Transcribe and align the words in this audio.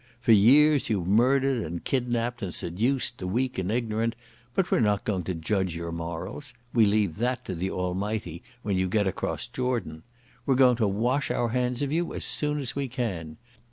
For 0.19 0.31
years 0.31 0.89
you've 0.89 1.05
murdered 1.05 1.61
and 1.63 1.83
kidnapped 1.83 2.41
and 2.41 2.51
seduced 2.51 3.19
the 3.19 3.27
weak 3.27 3.59
and 3.59 3.71
ignorant, 3.71 4.15
but 4.55 4.71
we're 4.71 4.79
not 4.79 5.03
going 5.03 5.21
to 5.25 5.35
judge 5.35 5.75
your 5.75 5.91
morals. 5.91 6.55
We 6.73 6.87
leave 6.87 7.17
that 7.17 7.45
to 7.45 7.53
the 7.53 7.69
Almighty 7.69 8.41
when 8.63 8.75
you 8.77 8.89
get 8.89 9.05
across 9.05 9.45
Jordan. 9.45 10.01
We're 10.47 10.55
going 10.55 10.77
to 10.77 10.87
wash 10.87 11.29
our 11.29 11.49
hands 11.49 11.83
of 11.83 11.91
you 11.91 12.15
as 12.15 12.25
soon 12.25 12.57
as 12.57 12.75
we 12.75 12.87
can. 12.87 13.37